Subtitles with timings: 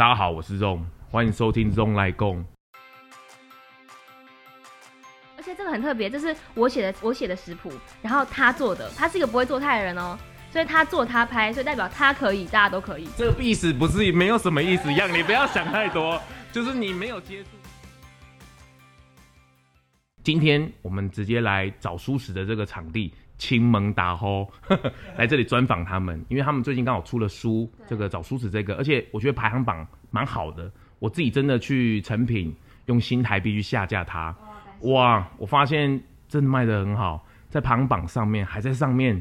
[0.00, 0.80] 大家好，我是 ZONG，
[1.10, 2.42] 欢迎收听 ZONG 咙来共。
[5.36, 10.18] 而且这个很特别，这是我写的，我写的食谱，然后他做的，他是一个不会做菜的人哦，
[10.50, 13.06] 所以他做他拍，所以代表他可以，大家都可以。
[13.14, 16.18] 这个意思不是没有什么意思一样，你不要想太多，
[16.50, 17.50] 就是你没有接触。
[20.24, 24.46] 今天我们直接来找舒适的这个场地，青门大吼，
[25.16, 34.36] 来这里专访他们，因为他们最近刚好出了书，这个找书子这个，而且我觉得排行榜蛮好的，我自己真的去成品用新台币去下架它。
[34.82, 35.26] 哇！
[35.38, 35.98] 我发现
[36.28, 39.20] 真的卖得很好，在排行榜上面还在上面，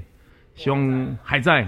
[0.53, 1.65] 希望还在，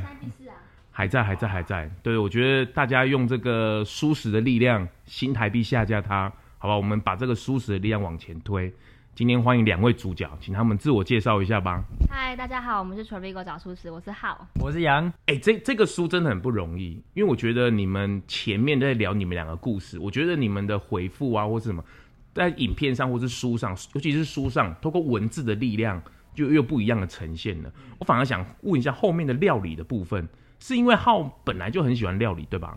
[0.92, 1.90] 还在，还在，还在。
[2.04, 6.76] 对，我觉得大家用这个舒适的力量，新台币下架它，好吧？
[6.76, 8.72] 我们把这个舒适的力量往前推。
[9.22, 11.84] 今天欢迎两位主角，请他们自我介绍一下吧。
[12.10, 15.06] 嗨，大家好，我们是 Travigo 找书师，我是浩，我是杨。
[15.28, 21.86] 哎、欸，这这个书真的很不容易，因为我觉得你们前面在聊你们两个故事，我觉得你们的回复啊，或是什么。
[22.34, 26.02] 在影片上或是书上，尤其是书上，透过文字的力量，
[26.34, 27.72] 就又不一样的呈现了。
[28.00, 32.76] 我反而想问一下后面的料理的部分，是因为浩本来就很喜欢料理，对吧？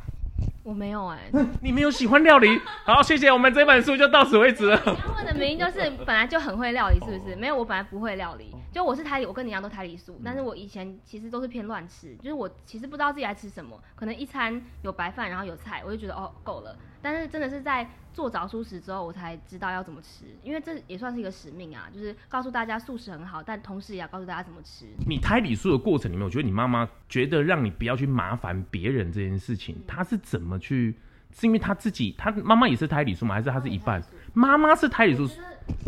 [0.64, 2.58] 我没有哎、欸，你没有喜欢料理？
[2.86, 4.80] 好，谢谢，我们这本书就到此为止了。
[4.86, 7.36] 你问的名就是本来就很会料理，是不是？
[7.36, 8.50] 没有，我本来不会料理。
[8.72, 16.74] 就我是台里，我跟你一样都台里素，但是我以前其实都是偏乱吃，就是我其实不知道自己爱吃什么，可能一餐有白饭，然后有菜，我就觉得哦够了。
[17.02, 24.86] 但是真的是在做早熟食之后，我才知道要怎么吃，因为这也算是一个使命啊，就是告诉大家素食很好，但同时也要告诉大家怎么吃。
[25.06, 30.94] 你胎里素的过程里面，我觉得你妈妈觉得让你不要去麻烦别人这件事情，她是怎么去？
[31.36, 33.34] 是因为他自己，他妈妈也是胎里素吗？
[33.34, 34.00] 还是他是一半？
[34.32, 35.28] 妈妈是胎里素。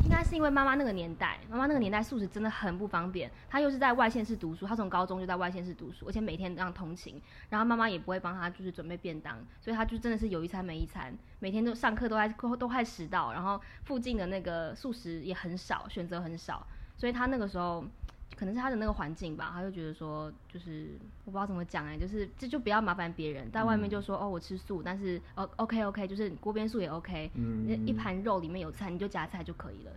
[0.02, 3.30] 应该是因为妈妈那个年代，妈妈那个年代素食真的很不方便。
[3.48, 12.26] 她又是在外县市读书，她从高中就在外县市读书，而且每天这样通勤，然后妈妈也不会帮她就是准备便当，所以她就真的是有一餐没一餐，每天都上课都在
[12.58, 17.84] 都快迟到，然后附近的那个素食也很少，选择很少，所以她那个时候。
[18.36, 20.90] 可能是他的那个环境吧，他就觉得说，就是
[21.24, 29.92] 我不知道怎么讲哎、欸，就是这就不要麻烦别人，在外面就说、嗯、哦我吃素，但是哦 OK OK，就是锅边素也 OK，嗯，一盘肉里面有菜，你就夹菜就可以了。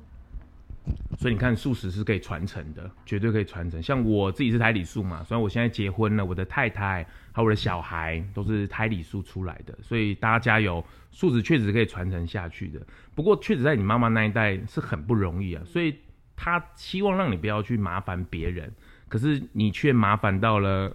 [1.20, 3.84] 所以你看素食是可以传承的，绝对可以传承。
[3.84, 12.80] 像我自己是胎里素嘛，虽然我现在结婚了，我的太太还有我的小孩都是胎里素出来的，所以大家加油，素食确实是可以传承下去的。
[13.14, 15.94] 不过确实在你妈妈那一代是很不容易啊，所以。
[16.42, 18.72] 他希望让你不要去麻烦别人，
[19.10, 20.90] 可是你却麻烦到了。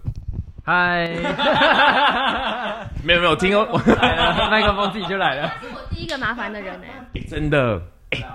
[0.65, 1.05] 嗨，
[3.05, 3.67] 没有没有听哦，
[4.49, 5.47] 麦克风自己就来了。
[5.61, 7.27] 是我第一个麻烦的人呢、欸欸。
[7.27, 7.79] 真的，
[8.09, 8.25] 哎、欸，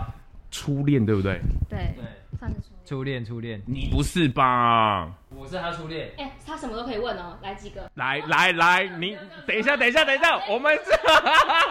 [0.53, 1.41] 初恋对不对？
[1.69, 2.05] 对对，
[2.39, 3.25] 算是初恋。
[3.25, 5.11] 初恋，你不是吧？
[5.31, 6.09] 我是他初恋。
[6.19, 7.91] 哎、欸，他什么都可以问哦，来几个？
[7.95, 10.93] 来来来，你等一下，等一下，等一下，我们是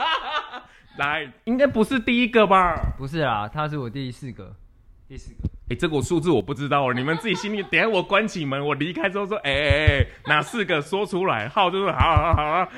[1.00, 2.76] 来，应该不是第一个吧？
[2.98, 4.54] 不是啊，他是我第四个。
[5.10, 7.64] 第四个，哎、欸，这个数字我不知道，你们自己心里。
[7.72, 11.50] 等下我关起门，我离开之后说，哎哎哎，哪四个说出来？
[11.50, 12.70] 号就是好好好 啊。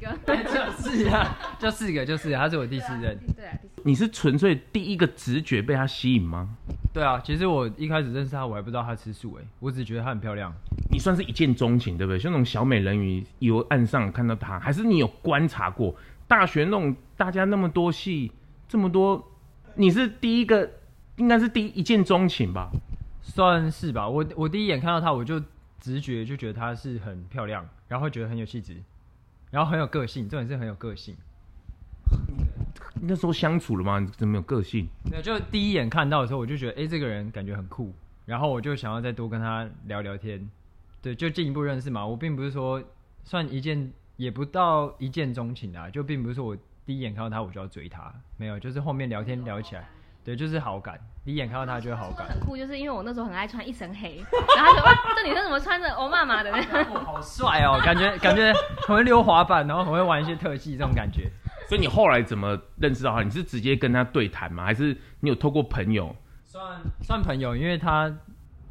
[0.00, 3.16] 就是啊，就四个，就是他是我第四任。
[3.36, 6.48] 对啊，你是纯粹第一个直觉被他吸引吗？
[6.92, 10.52] 对啊，其实我一开始认识他，我还不知道他吃素，哎，我只觉得他很漂亮。
[10.90, 12.18] 你算是一见钟情，对不对？
[12.18, 15.94] 像那种小美人鱼，由岸上看到他，还是你有观察过
[16.26, 18.32] 大学那种大家那么多戏，
[18.68, 19.24] 这么多，
[19.76, 20.68] 你是第一个？
[21.20, 22.70] 应该是第一一见钟情吧，
[23.20, 24.08] 算是吧。
[24.08, 25.38] 我我第一眼看到她，我就
[25.78, 28.74] 直觉就觉得她是很漂亮，然后会觉得很有气质，
[29.50, 31.14] 然后很有个性，重点是很有个性。
[33.02, 34.00] 那时候相处了吗？
[34.16, 34.88] 怎么有个性？
[35.10, 37.92] 那，就第一眼看到的时候，我就觉得，哎、欸，这个人感觉很酷，
[38.24, 40.48] 然后我就想要再多跟他聊聊天，
[41.02, 42.06] 对，就进一步认识嘛。
[42.06, 42.82] 我并不是说
[43.24, 46.56] 算一见，也不到一见钟情啊，就并不是说我
[46.86, 49.86] 第一眼看到他我就要追他，没有，就是后面聊天聊起来。
[50.24, 52.26] 对，就是好感，第一眼看到他就有好感。
[52.28, 54.22] 很酷，就是因为我那时候很爱穿一身黑，
[54.56, 56.58] 然后他就哇，这女生怎么穿着欧妈妈的呢？
[57.04, 58.52] 好帅哦，感觉感觉
[58.86, 61.30] 很会溜滑板，然后很会玩一些特技这种感觉。
[61.68, 63.22] 所以你后来怎么认识到他？
[63.22, 64.64] 你是直接跟他对谈吗？
[64.64, 66.14] 还是你有透过朋友？
[66.44, 68.12] 算算朋友，因为他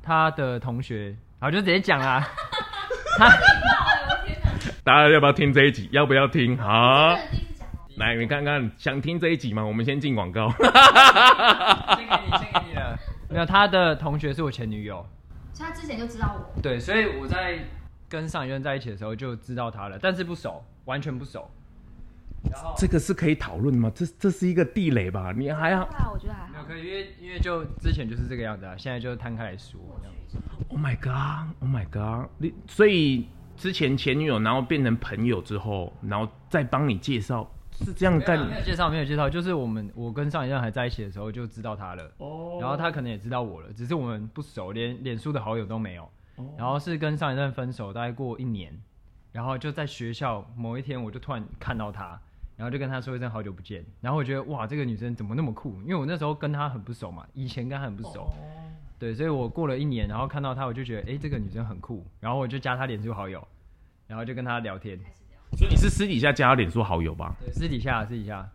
[0.03, 2.27] 他的同学，好就直接讲啦。
[3.17, 3.29] 他
[4.83, 5.89] 大家要不要听这一集？
[5.91, 6.57] 要不要听？
[6.57, 7.17] 好。
[7.99, 9.61] 来，你看看，想听这一集吗？
[9.61, 10.49] 我们先进广告。
[10.51, 12.97] 先给你，先给你了。
[13.29, 15.05] 没有，他的同学是我前女友，
[15.51, 16.61] 所以他之前就知道我。
[16.61, 17.59] 对，所以我在
[18.07, 21.51] 跟上一任在一起的时候就知道他了，但是不熟，完全不熟。
[22.49, 23.91] 然后这个是可以讨论吗？
[23.93, 25.33] 这这是一个地雷吧？
[25.35, 25.85] 你还好？
[26.13, 26.53] 我觉得还好。
[26.53, 29.77] 没有可以，因为因为就之前就是这个样子啊，现在就摊开来说。
[30.69, 31.53] Oh my god!
[31.59, 32.29] Oh my god!
[32.37, 37.51] 你所以之前前女友，然后变成朋友之后，然后再帮你介绍，
[37.85, 38.47] 是这样干？
[38.47, 46.09] 没有介绍，没有介绍，就是我们我跟上一任还在一起的时候就知道他了，哦，然后他可能也知道我了，只是我们不熟，连脸书的好友都没有。
[46.57, 48.73] 然后是跟上一任分手，大概过一年，
[49.33, 52.17] 然后就在学校某一天，我就突然看到他，
[52.55, 55.75] 然后就跟他说一声好久不见，然后我觉得哇，这个女生怎么那么酷？
[55.81, 58.29] 因为我那时候跟她很不熟嘛，以前跟她很不熟，
[58.97, 63.45] 对，所以我过了一年，然后看到她，我就觉得哎，这个女生很酷，然后我就加她脸书好友，
[64.07, 64.97] 然后就跟她聊天。
[65.57, 67.35] 所以你是私底下加她脸书好友吧？
[67.43, 68.47] 对，私底下，私底下，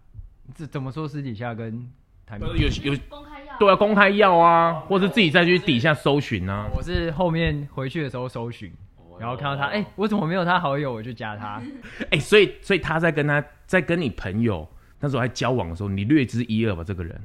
[0.54, 1.06] 这怎么说？
[1.06, 1.86] 私底下跟
[2.26, 2.98] 台面有有。
[3.08, 6.66] 公开要对啊，公开要啊，或者自己再去底下搜寻啊。
[6.74, 8.72] 我是后面回去的时候搜寻，
[9.18, 10.92] 然后看到他，哎、欸，我怎么没有他好友？
[10.92, 11.62] 我就加他。
[12.10, 14.68] 哎、欸，所以所以他在跟他在跟你朋友
[15.00, 16.82] 那时候还交往的时候，你略知一二吧？
[16.82, 17.20] 这个人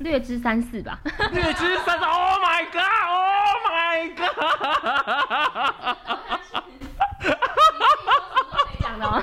[0.00, 1.00] 略知三四吧？
[1.32, 4.14] 略知三四？Oh my god！Oh my
[6.28, 6.31] god！
[9.02, 9.18] 讲的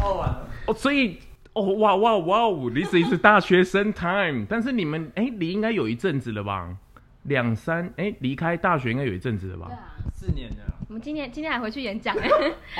[0.00, 0.36] 吗？
[0.66, 1.18] 哦，所以。
[1.54, 4.44] 哦哇哇哇！This is 大学生 time。
[4.50, 6.68] 但是你们哎，离应该有一阵子了吧？
[7.22, 9.66] 两三哎，离开大学应该有一阵子了吧？
[9.68, 10.56] 对啊，四年了。
[10.88, 12.28] 我们今天今天还回去演讲哎，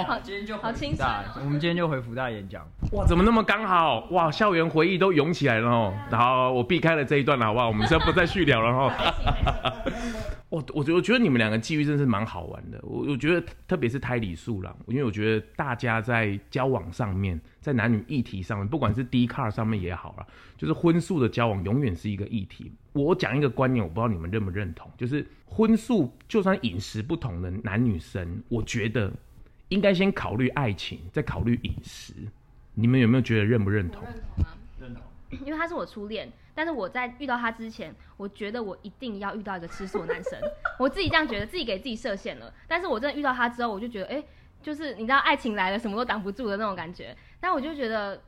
[0.04, 1.04] 好，今天就好清楚。
[1.36, 2.66] 我们今天就回福大演讲。
[2.90, 4.00] 哇，怎么那么刚好？
[4.10, 5.94] 哇，校园回忆都涌起来了哦。
[6.10, 7.68] 然后我避开了这一段了，好不好？
[7.68, 8.92] 我们现在不再续聊了哈。
[10.50, 12.78] 我我觉我觉得你们两个际遇真是蛮好玩的。
[12.82, 20.26] 我我觉得特别是胎里素啦，因为我觉得大家在交往上面，在男女议题上面，不管是 D car 上面也好啦，
[20.56, 22.70] 就是荤素的交往永远是一个议题。
[22.92, 29.12] 我讲一个观念，我不知道你们认不认同，就是荤素就算饮食不同的男女生，我觉得
[29.70, 32.12] 应该先考虑爱情，再考虑饮食。
[32.74, 34.04] 你们有没有觉得认不认同？
[34.04, 34.63] 认同啊，认同。
[35.44, 36.30] 因为他是我初恋。
[36.56, 40.38] 但是我在遇到他之前，我觉得我一定要遇到一个吃素的男生，
[40.78, 42.54] 我自己这样觉得，自己给自己设限了。
[42.68, 44.24] 但是我真的遇到他之后，我就觉得，哎、
[44.62, 47.16] 就是你知道，爱情来了，什么都挡不住的那种感觉。
[47.40, 48.22] 但我就觉得，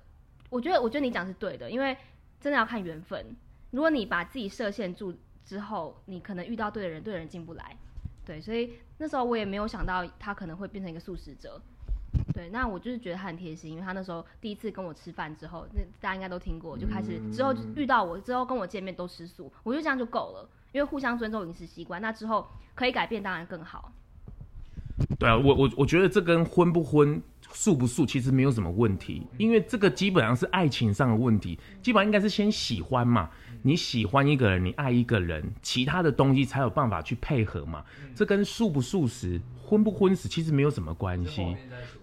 [0.50, 1.96] 我觉得，我觉得你讲是对的，因为
[2.40, 3.24] 真的要看缘分。
[3.70, 5.14] 如果你把自己设限住
[5.44, 7.76] 之后，你可能遇到对的人，对的人进不来。
[8.24, 11.62] 对，所以那时候我也没有想到他可能会变成一个素食者。
[12.32, 23.90] 对，那我就是觉得他很贴心，因为他那时候第一次跟我吃饭之后，那大家应该都听过，就开始之后遇到我之后跟我见面都吃素，我觉得这样就够了，因为互相尊重饮食习惯，那之后可以改变当然更好。
[25.18, 33.30] 对啊，我我我觉得这跟荤不荤、素不素其实没有什么问题，因为这个基本上是爱情上的问题，基本上应该是先喜欢嘛，
[33.62, 37.84] 你喜欢一个人，你爱一个人，其他的东西才有办法去配合嘛，
[38.14, 39.40] 这跟素不素食。
[39.66, 41.42] 荤不昏死其实没有什么关系，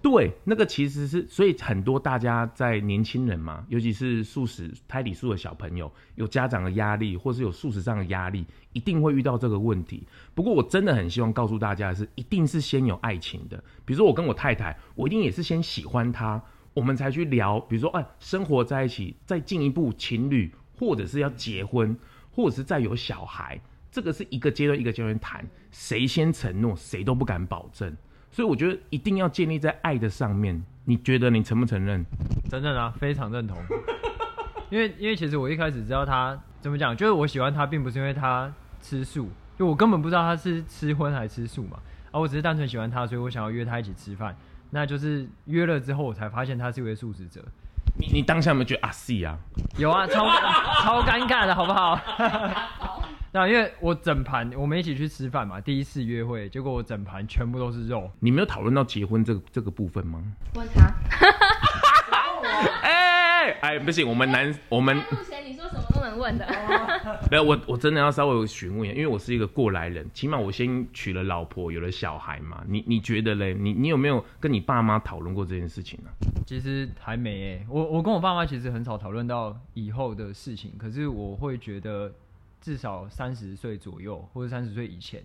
[0.01, 10.03] 对，那个其实是，所以很多大家在年轻人嘛，尤其是素食胎里素的小朋友，有家长的压力，或是有素食上的压力，一定会遇到这个问题。
[10.35, 13.57] 不过我真的很希望告诉大家的是，一定是先有爱情的。
[13.85, 16.41] 比如说我跟我太太，我一定也是先喜欢她，
[16.73, 21.97] 我们才去聊，比如说哎，生活在一起，再进一步情侣，或者是要结婚，
[22.29, 23.61] 或者是再有小孩。
[23.93, 27.95] 这个是一个阶段一个阶段谈，谁先承诺，谁都不敢保证，
[28.31, 30.59] 所以我觉得一定要建立在爱的上面。
[30.85, 32.03] 你觉得你承不承认？
[32.49, 33.55] 承认啊，非常认同。
[34.71, 38.51] 因为因为其实我一开始知道他怎么讲，就是我喜欢他，并不是因为他
[38.81, 41.77] 吃素，就我根本不知道他是吃荤还是吃素嘛。
[42.11, 44.35] 啊，我只是单纯喜欢他，所以我想要约他一起吃饭。
[44.71, 47.45] 那就是约了之后，我才发现他是一位素食者。
[47.99, 48.91] 你你当下有没有觉得啊？
[48.91, 49.37] 是啊，
[49.77, 50.27] 有啊，超
[50.81, 51.95] 超尴尬的，好不好？
[53.35, 58.07] 那因为我整盘我们一起去吃饭嘛，第一次约会，结果我整盘全部都是肉。
[58.19, 60.23] 你没有讨论到结婚这个这个部分吗？
[60.53, 60.93] 问他。
[62.83, 64.95] 哎哎哎，不行，我们男我们。
[64.95, 66.45] 目前你说什么都能问的。
[67.31, 72.63] 没有，我我真的要稍微询问一下，因为我是一个过来人，起码我先娶了老婆，有了小孩嘛。
[72.67, 73.55] 你你觉得嘞？
[73.55, 76.11] 你你有没有跟你爸妈讨论过这件事情呢？
[76.45, 82.13] 其实还没诶、欸，我我跟我爸妈其实很少讨论到以后的事情，可是我会觉得。
[82.63, 85.21] 至少三十岁左右，或者三十岁以前。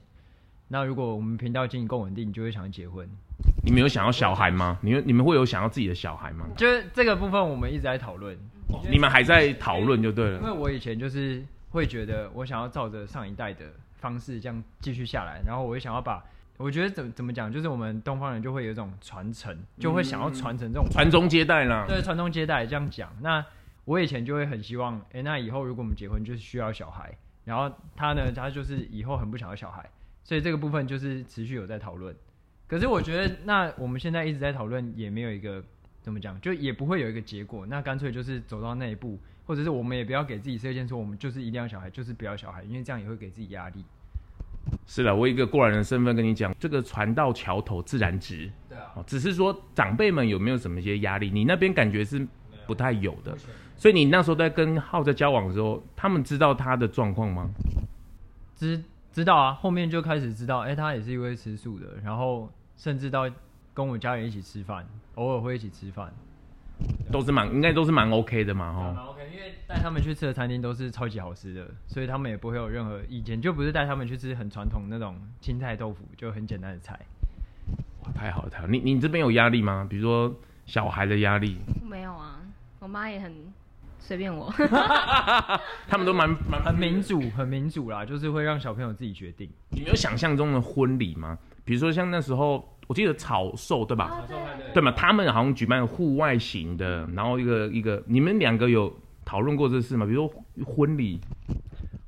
[0.66, 3.08] 那如果我们频道经营够稳定，你就会想要结婚。
[3.64, 4.76] 你们有想要小孩吗？
[4.82, 6.46] 你们你们会有想要自己的小孩吗？
[6.56, 8.36] 就是这个部分，我们一直在讨论。
[8.90, 10.38] 你们还在讨论就对了。
[10.40, 13.64] 因为我以前就是会觉得，我想要照着上一代的
[13.94, 16.22] 方式这样继续下来，然后我也想要把，
[16.58, 21.86] 我觉得怎怎么讲，就是我们东方人就会有一种传承，就会想要传承这种传宗接代啦。
[21.88, 23.10] 对，传宗接代这样讲。
[23.22, 23.42] 那
[23.86, 27.10] 我以前就会很希望，哎、欸，那以后如果我们结婚，就是需要小孩。
[27.48, 29.90] 然后他呢，他就是以后很不想要小孩，
[30.22, 32.14] 所以这个部分就是持续有在讨论。
[32.66, 35.64] 可是我觉得，那我们现在一直在讨论，也没有一个
[36.02, 37.64] 怎么讲，就也不会有一个结果。
[37.64, 43.82] 那干脆就是走到那一步，或者是我们也不要给自己设限，说我们就是一定要小孩，就是不要小孩，因为这样也会给自己压力。
[44.86, 48.52] 是的，我一个过来人的身份跟你讲，这个船到桥头自然直。
[48.68, 49.02] 对啊。
[49.06, 51.30] 只是说长辈们有没有什么一些压力？
[51.30, 52.28] 你那边感觉是
[52.66, 53.34] 不太有的，
[53.78, 57.48] 所以你那时候在跟浩在交往的时候，他们知道他的状况吗？
[58.56, 58.82] 知
[59.12, 63.30] 知道啊，后面就开始知道，哎、欸，他也是一位吃素的，然后甚至到
[63.72, 66.12] 跟我家人一起吃饭，偶尔会一起吃饭，
[67.12, 68.92] 都是蛮应该都是蛮 OK 的嘛，哈。
[68.92, 76.98] 蛮 OK，因为带他们去吃的餐厅都是超级好吃的，所以他们也不会有任何意见，就不是带他们去吃很传统那种青菜豆腐，就很简单的菜。
[78.02, 78.70] 哇，太好了，太好了！
[78.72, 79.86] 你你这边有压力吗？
[79.88, 80.34] 比如说
[80.66, 81.58] 小孩的压力？
[81.88, 82.40] 没有啊，
[82.80, 83.32] 我妈也很。
[84.00, 84.50] 随便我，
[85.86, 89.50] 他们都蛮蛮很民主，很民主啦，就是会让小朋友自己决定。
[89.70, 91.36] 你没有想象中的婚礼吗？
[91.64, 94.04] 比如说像那时候，我记得草兽对吧？
[94.06, 98.90] 啊、对，对嘛，他们好像举办户外型的，然后一个一个，你们两个有
[99.26, 100.06] 讨论过这事吗？
[100.06, 101.20] 比如说婚礼，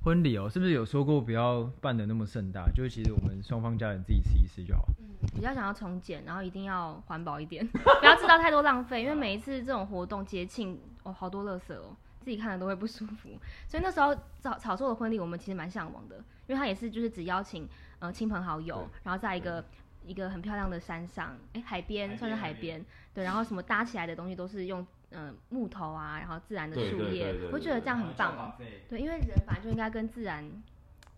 [0.03, 2.65] 婚礼哦，是不是有说过不要办的那么盛大？
[2.75, 4.87] 就是其实我们双方家人自己吃一吃就好。
[4.99, 10.79] 嗯，比较想要从简，然后一定要环保一点， 不要制造太多浪费，因为每一次这种活动节庆。
[11.11, 13.31] 哦，好多垃圾哦，自己看了都会不舒服。
[13.67, 19.65] 所以那时候草草兽的婚礼，我们其实蛮向往的，因为他也是就是只邀请呃亲朋好友，然后在一个
[20.05, 28.55] 一个很漂亮的山上，哎、欸、海边算是海边，对，然后什么搭起来的东西都是用嗯木头啊，然后自然的树叶，我觉得这样很棒哦。
[28.89, 30.45] 对，因为人本来就应该跟自然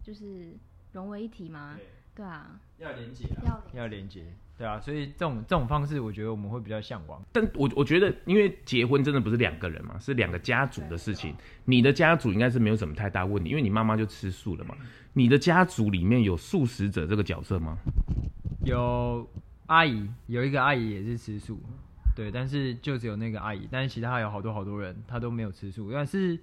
[0.03, 0.53] 就是
[0.93, 1.79] 融为一体嘛，
[2.15, 4.25] 对啊，要连接，要要连接。
[4.63, 7.21] 对啊，所以这种这种方式，我觉得我们会比较向往。
[7.33, 11.35] 但我我觉得，因为结婚真的不是两个人嘛，是两个家族的事情。
[11.65, 14.77] 你的家族应该是没有什么太大问题，因为你妈妈就吃素了嘛。
[15.15, 17.77] 你的家族里面有素食者这个角色吗？
[18.65, 19.29] 有
[19.67, 21.59] 阿姨，有一个阿姨也是吃素，
[22.15, 25.91] 对，但是就只有那个阿姨，但是其他还有好多好多人，她都没有吃素。
[25.93, 26.39] 但是，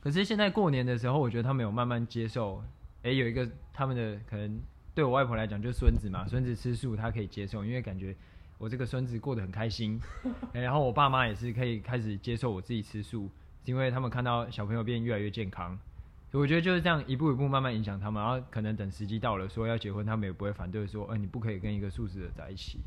[0.00, 2.64] 可是现在过年的时候，我觉得他们有慢慢接受。
[3.04, 4.60] 哎，有一个他们的可能。
[5.00, 8.14] 对我外婆来讲，就是孙子嘛，孙子吃素，她可以接受，因为感觉
[8.58, 9.98] 我这个孙子过得很开心。
[10.52, 13.30] 然后我爸妈也是可以开始接受我自己吃素，
[13.64, 15.78] 因为他们看到小朋友变越来越健康，
[16.30, 22.78] 所以我觉得就是这样一步一步慢慢影响他们，然后可能等时机到了说要结婚，他们也不会反对说，呃，你不可以跟一个素食者在一起。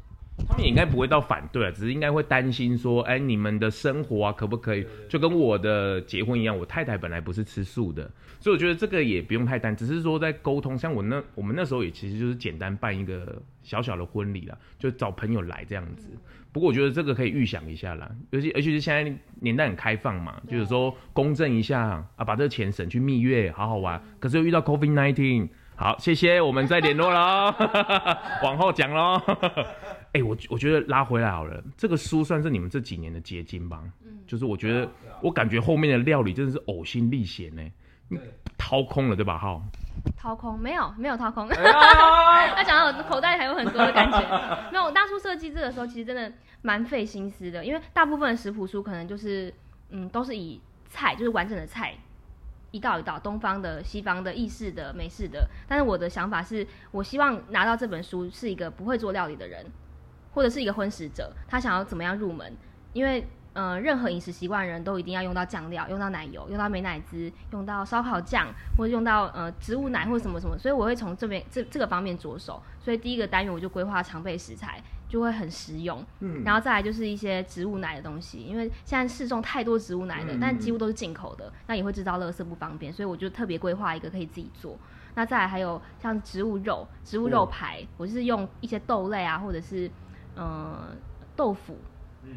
[0.47, 6.57] 他们也应该不会到反对啊，只是应该会担心说，哎，你们的生活啊，可不可以就跟我的结婚一样？
[6.57, 8.09] 我太太本来不是吃素的，
[8.39, 10.77] 所以我觉得这个也不用太担，只是说在沟通。
[10.77, 16.09] 像我那我们那时候也其实就是简单办一个小小的婚礼啦，就找朋友来这样子。
[16.51, 24.01] 不过我觉得这个可以预想一下啦，尤其尤其是现在年代很开放嘛，就是说公证一下啊，把这个钱省去蜜月，好好玩。
[24.19, 27.53] 可是又遇到 COVID-19，好，谢谢，我们再联络喽，
[28.43, 29.21] 往后讲喽。
[30.13, 33.83] 哎、欸，我我觉得拉回来好了，这个书算是你们这几年的结晶吧。
[34.05, 34.87] 嗯，就是我觉得，
[35.21, 37.63] 我感觉后面的料理真的是呕心沥血呢。
[38.59, 39.39] 掏空了对吧？
[39.39, 39.59] 哈，
[40.15, 44.19] 掏空没有没有掏空， 他讲到我口袋还有很多的感觉。
[44.71, 49.51] 没有，我当初设计这个时候，其实真的蛮费心思的，因为大部分的食谱书可能就是
[49.89, 51.95] 嗯，都是以菜就是完整的菜
[52.69, 55.49] 一道一道，东方的、西方的、意式的、美式的。
[55.67, 59.65] 但是我的想法是，我希望拿到这本书是一个不会做料理的人。
[60.33, 62.55] 或者是一个荤食者，他想要怎么样入门？
[62.91, 68.47] 因为，呃，任何饮食习惯的人都一定要用到酱料，用到奶油，用到美乃滋，用到烧烤酱，
[68.77, 70.57] 或者用到呃植物奶或者什么什么。
[70.57, 72.61] 所以我会从这边这这个方面着手。
[72.79, 76.03] 所以第一个单元我就规划常备食材，就会很实用。
[76.19, 84.77] 嗯，然后再来就是一些植物奶的东西，因为现在市种太多植物奶了，但几乎都是进口的，那也会制造垃圾不方便，所以我就特别规划一个可以自己做。
[85.15, 89.89] 那再来还有像植物肉，植物肉排，我是用一些豆类啊，或者是。
[90.35, 90.87] 呃，
[91.35, 91.77] 豆腐，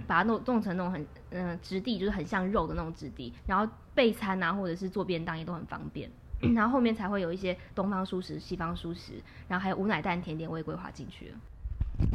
[0.06, 6.10] 把它弄弄成那种很嗯、呃、质地，就是很像肉的那种质地，然后备餐啊，或者是做便当也都很方便。
[6.54, 9.14] 然后后面才会有一些东方素食、西方素食，
[9.48, 11.34] 然后还有无奶蛋甜点，我也规划进去了。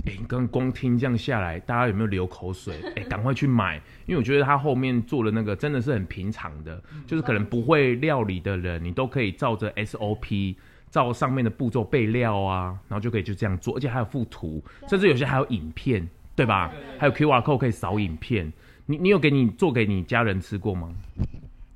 [0.06, 2.80] 哎、欸，刚光听这样下来，大家有没有流口水？
[2.96, 10.56] 哎、欸，赶快去买，因为我觉得他后面做的那个真的是很平常的，就是可能不会料理的人，你都可以照着 SOP。
[10.92, 16.72] 照上面的步骤备料啊，然后就可以就这样做，而且还有附图，甚至有些还有影片，对吧？
[17.00, 18.52] 还有 QR code 可以扫影片。
[18.88, 20.90] 你你有给你做给你家人吃过吗？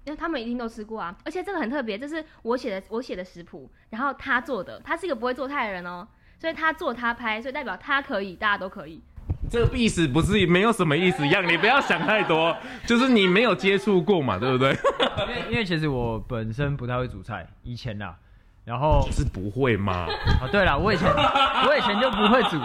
[0.04, 6.06] 因为他们一定都吃过啊，而且这个很特别，这是我写的我写的食谱，然后他做的，他是一个不会做菜的人哦，
[6.38, 9.02] 所以他做他拍，所以代表他可以，大家都可以。
[9.50, 12.56] 这个意思不是没有什么意思 一样，你不要想太多，
[12.86, 14.76] 就是你没有接触过嘛，对不对？
[15.28, 18.18] 因为因为其实我本身不太会煮菜，以前啦。
[18.66, 20.08] 然后是不会吗？
[20.42, 22.60] 啊，对了，我以前我以前就不会煮，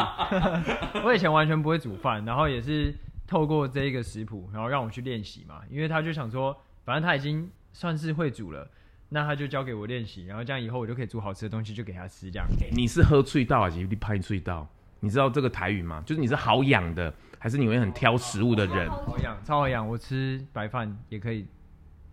[1.05, 2.93] 我以前完全不会煮饭，然后也是
[3.27, 8.67] 透过这一个食谱，然后让我去练习嘛，因为他就想说，反正他已经算是会煮了，
[9.11, 12.49] 那他就交给我练习，然后这样以后我就可以煮好吃的东西就给他吃，这样。
[12.73, 14.67] 你是喝脆道还是你拍脆道？
[15.01, 16.03] 你知道这个台语吗？
[16.07, 18.89] 就是你是好养的，还是你会很挑食物的人？
[18.91, 21.47] 好养，超好养，我吃白饭也可以，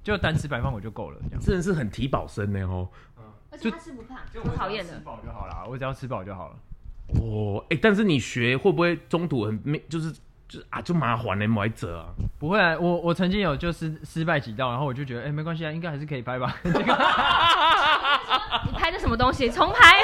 [0.03, 1.17] 就单吃白饭我就够了。
[1.29, 2.87] 这样真的是很体保身的哦。
[3.63, 4.93] 嗯，而且他吃不胖，就我讨厌的。
[4.93, 6.55] 吃饱就好了，我只要吃饱就好了。
[7.21, 10.11] 哦，哎、欸，但是你学会不会中途很没，就是
[10.47, 12.07] 就是啊，就麻烦嘞，没辙啊。
[12.37, 16.55] 不会啊，我我曾经有就是失败几道，然后我就觉得，哎、欸，没关系啊，应该还是可以拍吧。
[16.63, 16.71] 你
[18.73, 19.49] 拍的什么东西？
[19.49, 20.03] 重拍。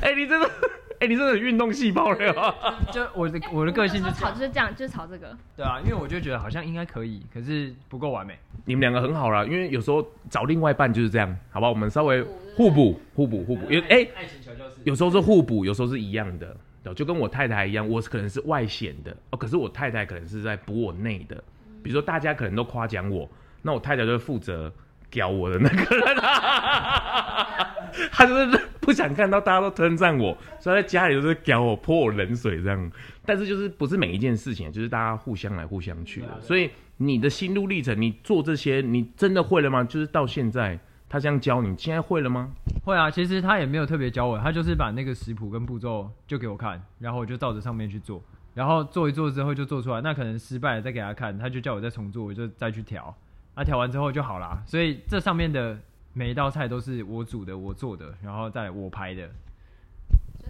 [0.00, 0.50] 哎、欸，你真的，
[0.98, 2.54] 哎、欸，你真的运动细胞了。
[2.90, 5.36] 就我的我的个性就炒就是这样，就是炒这个。
[5.56, 8.38] 对啊，因为我就觉得好像应该可以，可是不够完美。
[8.64, 11.68] 你们两个很好啦，因为有时候找另外一半就是这样，好吧？
[11.68, 12.22] 我们稍微
[12.56, 13.70] 互补，互补，互补。
[13.70, 16.56] 有哎，爱情小教室，有时候是互补，有时候是一样的。
[16.94, 21.34] 就跟我太太一样，我可能是外显的哦，可是我太太可能是在补我内的。
[21.82, 23.28] 比如说大家可能都夸奖我，
[23.62, 24.72] 那我太太就负责
[25.10, 26.16] 屌我的那个人。
[28.12, 32.90] 他就是不想看到大家都称赞我，所以在家里就是给我泼我冷水这样。
[33.24, 36.40] 但是就是不是每一件事情，就是大家互相来互相去的。
[36.40, 39.82] 所以你的心路历程，你做这些，你真的会了吗？
[39.82, 42.52] 就是到现在他这样教你，现在会了吗？
[42.84, 48.22] 会啊，其实他也没有特别教我，他就是把那个食谱跟步骤就给我看，然后我就照着上面去做，
[48.54, 50.00] 然后做一做之后就做出来。
[50.00, 53.12] 那可能失败了再给他看，他就叫我再重做，我就再去调，
[53.56, 54.62] 那调完之后就好啦。
[54.66, 55.76] 所以这上面的。
[56.18, 59.28] 每一道菜都是我煮的，我做的，然后再我拍的，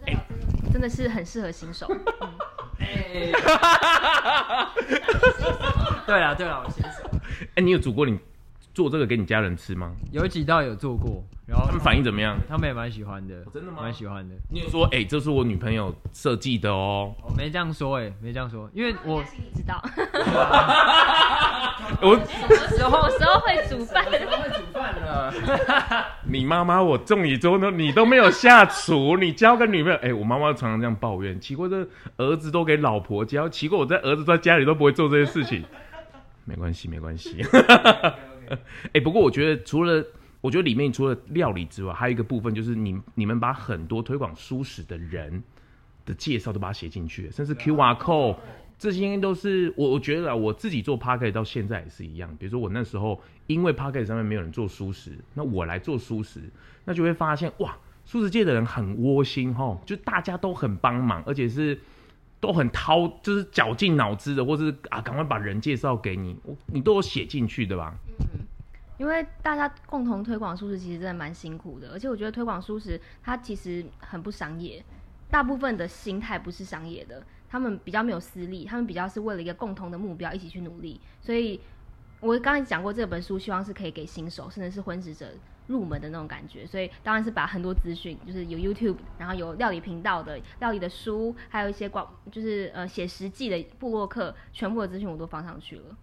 [0.07, 0.17] 欸、
[0.73, 1.89] 真的是很适合新手。
[6.07, 7.03] 对啊，对啊，我新手。
[7.41, 8.17] 哎、欸，你有煮过你
[8.73, 9.93] 做这个给你家人吃吗？
[10.13, 12.39] 有几道有做过，然后他们反应怎么样？
[12.49, 13.35] 他们也蛮喜欢的。
[13.41, 13.83] 哦、真的吗？
[13.83, 14.37] 蛮喜欢的。
[14.49, 17.13] 你有说，哎、欸，这是我女朋友设计的哦。
[17.25, 19.83] 我没这样说，哎，没这样说，因为我心里知道。
[22.01, 24.05] 我什么时候时候会煮饭？
[24.05, 25.33] 会煮饭了。
[26.25, 29.99] 你妈妈我中你之后呢，你都没有下厨，你交个女朋友？
[29.99, 35.65] 哎、欸，我妈妈常常这样抱怨，奇怪，这儿子都给老婆教，奇怪，我在儿子在家里都不会做这些事情。
[36.45, 37.43] 没关系，没关系。
[38.49, 40.05] 哎、欸，不过我觉得除了，
[40.41, 45.43] 我觉得里面除了料理之外，还有一个部分就是你你们把很多推广蔬食的人
[46.05, 48.37] 的介绍都把它写进去，甚至 QR code。
[48.79, 52.37] 这些都是我我觉得啊，我自己做 Podcast 到现在也是一样。
[52.39, 56.41] 比如说我那时候因为 Podcast 上面没有人做蔬食，那我来做蔬食，
[56.85, 61.79] 那就会发现哇，素食界的人很窝心齁，就大家都很帮忙，而且是
[62.39, 66.37] 都很掏，就是绞尽脑汁的，或是啊，赶快把人介绍给你，
[66.67, 67.95] 你都有写进去的吧？
[68.19, 68.45] 嗯，
[68.99, 74.85] 因为大家共同推广素食，其实真的蛮辛苦的，而且我觉得推广素食它其实很不商业，
[75.31, 77.25] 大部分的心态不是商业的。
[77.49, 81.01] 他们比较没有私利，他们比较是为了一个共同的目标一起去努力。
[81.21, 81.61] 所以，
[82.21, 85.33] 我刚才讲过这本书，希望是可以给新手甚至是婚食者
[85.67, 86.67] 入门的那种感觉。
[86.67, 95.97] 所以，当然是把很多资讯，就是有 YouTube，然后有料理频道的料理的书，还有一些广，就是呃写实记的部落客，全部的资讯我都放上去了。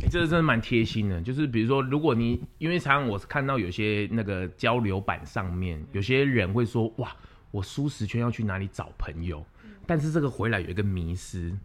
[0.00, 1.20] 欸，这个真的蛮贴心的。
[1.22, 7.16] 就是比如说，如果你因为常常我是看到有些那个交流版上面，有些人会说，哇，
[7.54, 9.46] 我蔬食圈要去哪里找朋友？
[9.86, 11.56] 但是这个回来有一个迷思，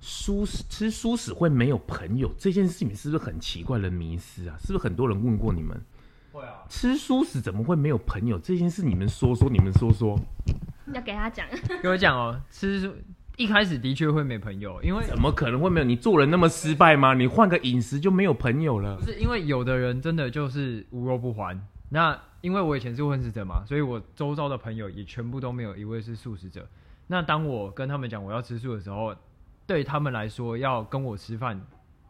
[0.00, 4.56] 蔬食吃蔬食会没有朋友这件事情是不是很奇怪的迷思啊？
[4.60, 5.76] 是不是很多人问过你们？
[6.30, 8.84] 会啊，吃蔬食怎么会没有朋友这件事？
[8.84, 10.16] 你们说说，你们说说。
[10.94, 11.44] 要给他讲，
[11.82, 12.40] 给我讲哦。
[12.52, 12.94] 吃
[13.36, 15.84] 一开始的确会没朋友，因为怎么可能会没有？
[15.84, 17.14] 你做人那么失败吗？
[17.14, 18.96] 你换个饮食就没有朋友了？
[18.98, 21.60] 不是，因为有的人真的就是无肉不欢。
[21.88, 26.68] 那因为我以前是荤食者嘛，所以我周遭的朋友也全部都没有一位是素食者。
[27.06, 29.14] 那当我跟他们讲我要吃素的时候，
[29.66, 31.60] 对他们来说要跟我吃饭，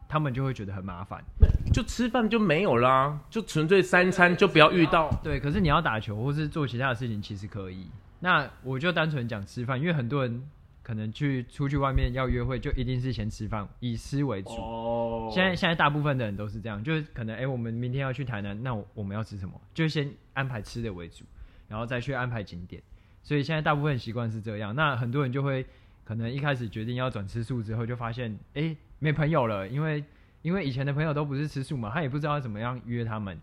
[0.09, 1.23] 他们就会觉得很麻烦。
[1.71, 5.09] 就吃饭就没有啦，就纯粹三餐就不要遇到。
[5.23, 7.87] 对，可是你要打球或是做其他的事情，其实可以。
[8.19, 10.43] 那我就单纯讲吃饭，因为很多人
[10.81, 14.51] 可能去出去外面要约会，就一定是先吃饭，以吃为主。
[14.51, 15.02] 哦。
[15.31, 19.59] 现在现在大部分的人都是这样，就是可能哎、我们明天要去台南，那我们要吃什么？
[19.73, 21.25] 就先安排吃的为主，
[21.67, 22.81] 然后再去安排景点。
[23.21, 25.65] 所以现在大部分习惯是这样，那很多人就会
[26.03, 30.03] 可能一开始决定要转吃素之后，就发现哎、没朋友了，因为
[30.41, 33.39] 因为以前的朋友都不是吃素嘛，他也不知道怎么样约他们，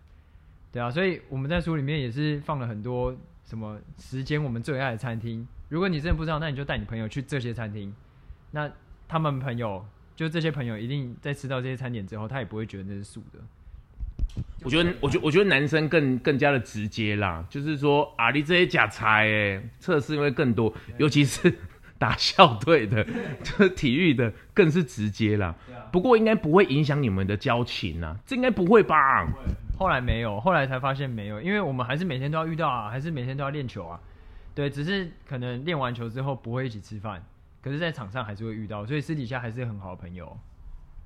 [0.71, 7.95] 对啊，所以我们在书里面也是放了很多什么时间我们最爱的餐厅，如果你真的不知道，那你就带你朋友去这些餐厅，
[8.51, 8.71] 那
[9.09, 9.85] 他们朋友
[10.21, 13.41] 就这些朋友一定在吃到这些餐点之后，他也不会觉得那是素的。
[14.63, 21.51] 我觉得，我觉，我觉得男生更更加的直接啦，就是说啊，你这些假菜哎，测试会更多，尤其是
[21.97, 23.03] 打校队的，
[23.43, 25.57] 就是体育的，更是直接啦。
[25.91, 29.27] 不过应该不会影响你们的交情啊，这应该不会吧？
[29.79, 33.99] 后来没有，后来才发现没有，因为我们还是每天都要遇到啊，还是每天都要练球啊。
[34.55, 37.25] 对，只是可能练完球之后不会一起吃饭，
[37.63, 40.37] 可是在场上还是会遇到，所以私底下还是很好的朋友。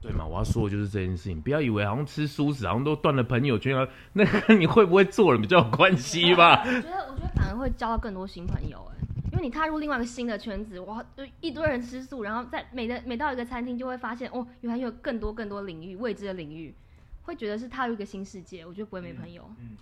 [0.00, 0.26] 对嘛？
[0.26, 3.88] 我要说的就是这件事情，不要以为好像吃素食，好像都断了朋友圈啊。
[4.12, 6.60] 那跟你会不会做人比较有关系吧？
[6.68, 9.00] 我觉得，我觉得反而会交到更多新朋友哎，
[9.32, 16.74] 因为你踏入另外一个新的圈子，哇，就一堆人吃素，然后在每的每到一个餐厅就会发现，哦，原来有更多更多领域未知的领域，
[17.22, 18.66] 会觉得是踏入一个新世界。
[18.66, 19.42] 我觉得不会没朋友。
[19.58, 19.70] 嗯。
[19.70, 19.76] 嗯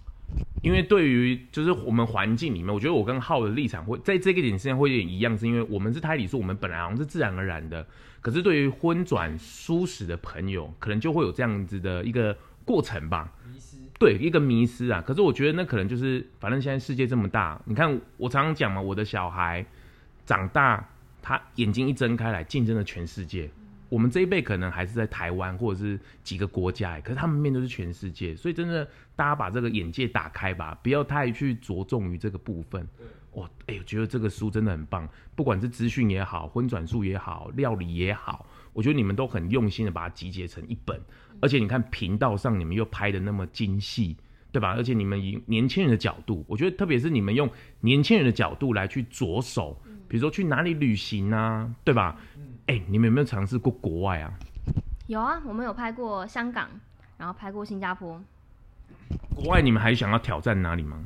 [0.63, 7.87] 因为对于就是我们环境里面，我觉得我跟浩的立场会在这个点上会有点一样，是因为我们是胎里素，我们本来好像是自然而然的。
[8.21, 13.33] 可是对于昏转素食的朋友，可能就会有这样子的一个过程吧。
[13.45, 13.77] 迷失。
[13.99, 15.03] 对，一个迷失啊。
[15.05, 19.67] 可是我觉得那可能就是，反正现在世界这么大，你看我常常讲嘛，我的小孩
[20.25, 20.89] 长大，
[21.21, 23.51] 他眼睛一睁开来，竞争了全世界。
[23.93, 32.89] 我们这一辈可能还是在台湾或者是几个国家，可是他们面对是全世界，所以真的大家把这个眼界打开吧，不要太去着重于这个部分。
[33.33, 40.99] 我，哎，我觉得这个书真的很棒，不管是资讯也好，荤转素也好，料理也好，我觉得你们都很用心的把它集结成一本，
[41.43, 44.17] 而且你看频道上你们又拍的那么精细，
[44.51, 44.73] 对吧？
[44.75, 47.47] 而且你们以年轻人的角度，我觉得特别是你们用
[47.81, 49.79] 年轻人的角度来去着手，
[50.09, 52.19] 比如说去哪里旅行啊，对吧？
[52.67, 54.33] 哎、欸，你们有没有尝试过国外啊？
[55.09, 56.69] 有啊，我们有拍过香港，
[57.19, 58.21] 然后拍过新加坡。
[59.35, 60.97] 国外你们还想要挑战哪里吗？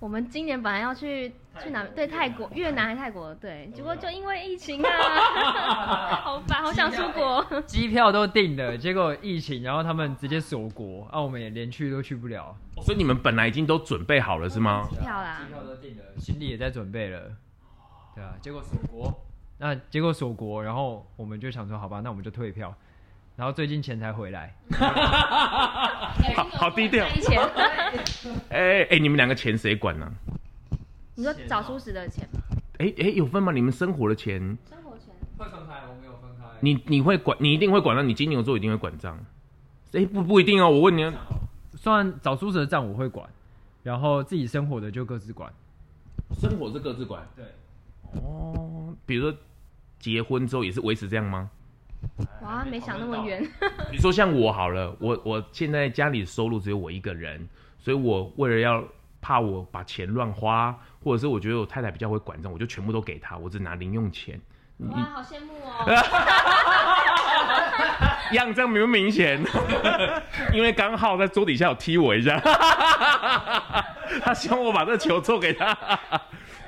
[0.00, 1.84] 我们今年本来要去去哪？
[1.94, 3.34] 对，泰国、越南还是泰国？
[3.36, 4.90] 对，结果就因为疫情啊，
[6.22, 7.44] 好烦，好想出国。
[7.66, 12.56] 机票都订了，结果疫情，然后他们直接锁国，啊，我们也连去都去不了。
[12.82, 14.86] 所以你们本来已经都准备好了是吗？
[14.90, 17.32] 机票啦，机票都订了，行李也在准备了。
[18.14, 19.27] 对啊，结果锁国。
[19.58, 22.74] 那结果锁国，然后我们就想说，好吧，那我们就退票。
[23.36, 24.52] 然后最近钱才回来，
[26.34, 27.06] 好好低调。
[28.50, 30.12] 哎哎，你们两个钱谁管呢、啊？
[31.14, 32.40] 你说找蔬食的钱吗？
[32.78, 33.52] 哎哎，有分吗？
[33.52, 34.40] 你们生活的钱？
[34.68, 36.46] 生活钱会分开，我没有分开。
[36.58, 37.38] 你你会管？
[37.40, 39.16] 你一定会管到你金牛座一定会管账。
[39.92, 41.08] 哎，不不一定哦，我问你，
[41.76, 43.28] 算找蔬食的账我会管，
[43.84, 45.52] 然后自己生活的就各自管。
[46.32, 47.44] 生活是各自管，对。
[48.20, 49.38] 哦，比如说。
[49.98, 51.50] 结婚之后也是维持这样吗？
[52.42, 53.42] 哇，没想那么远。
[53.90, 57.46] 比如说像我好了，我我现在家里的收入只有我一个人，
[57.78, 58.82] 所以我为了要
[59.20, 64.40] 怕我把钱乱花，或者是我觉得我太太比较会管账，我就全部都给她，我只拿零用钱。
[64.78, 65.84] 哇，好羡慕哦！
[68.32, 69.42] 样这样明不明显？
[70.52, 72.38] 因为刚好在桌底下有踢我一下，
[74.22, 75.76] 他希望我把这个球做给他。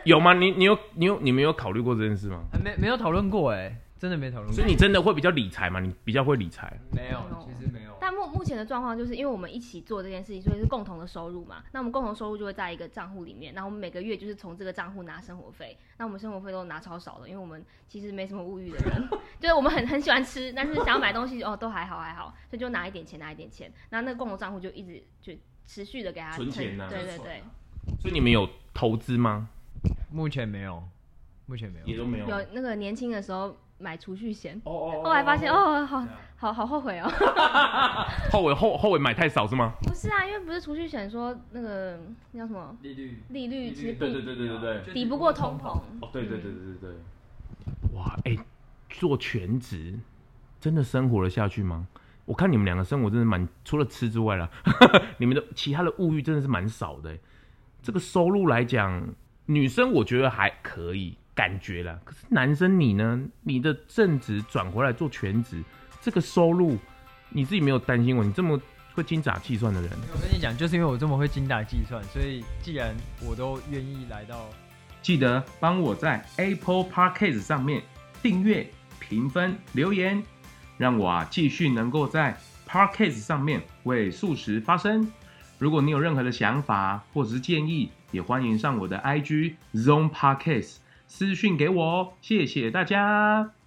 [0.05, 0.35] 有吗？
[0.35, 2.45] 你你有你有你没有考虑过这件事吗？
[2.63, 4.55] 没没有讨论过哎，真的没讨论过。
[4.55, 5.81] 所以你真的会比较理财吗？
[5.81, 6.79] 你比较会理财？
[6.93, 7.91] 没有，其实没有。
[8.01, 11.63] 但目目前的状况就是因为我们一起做这件事情，所以是共同的收入嘛。
[11.73, 15.77] 那我们共同收入就会在一个账户里面，然后我们每个月就是从这个账户拿生活费。
[15.99, 19.09] 那我们生活费都拿超少的，因为我们其实没什么物欲的人，
[19.39, 25.35] 就是我们很很喜欢吃，但是想要买东西哦都还好还好，所以就拿一点钱拿一点钱，那那个共同账户就一直就
[25.67, 26.89] 持续的给他存钱呐、啊。
[26.89, 27.43] 对对对。
[28.01, 29.49] 所以你们有投资吗？
[30.11, 30.83] 目前没有，
[31.47, 32.29] 目前没有，也都没有。
[32.29, 37.09] 有那个年轻的时候买储蓄险，哦哦，后来发现哦，好好好后悔哦。
[38.31, 39.73] 后悔后后悔买太少是吗？
[39.83, 41.99] 不是啊，因为不是储蓄险说那个
[42.33, 45.69] 那叫什么利率，利率其实对对对对对对，抵不过通膨。
[46.03, 47.95] 哦，对对对对对对。
[47.95, 48.37] 哇，哎，
[48.89, 49.99] 做全职
[50.61, 51.87] 真的生活了下去吗？
[52.27, 54.49] 我看你们两个生活真的蛮，除了吃之外啦，
[55.19, 57.17] 你们的其他的物欲真的是蛮少的。
[57.83, 59.09] 这个收入来讲。
[59.51, 62.01] 女生我觉得还可以，感觉了。
[62.05, 63.21] 可是男生你呢？
[63.43, 65.61] 你的正职转回来做全职，
[66.01, 66.79] 这个收入
[67.31, 68.25] 你自己没有担心过？
[68.25, 68.61] 你这么
[68.95, 72.95] 会精打细算的人，我跟你讲，就是因为我这么会精打细算，所以既然
[73.29, 74.49] 我都愿意来到，
[75.03, 77.83] 记得帮我在 Apple Podcast 上面
[78.23, 80.23] 订阅、评分、留言，
[80.79, 85.11] 让我啊继续能够在 Podcast 上面为素食发声。
[85.61, 93.60] 如果你有任何的想法或者是建议，也欢迎上我的 IG Zone Podcast 私讯给我哦，谢谢大家。